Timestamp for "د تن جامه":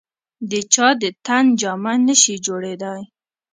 1.01-1.93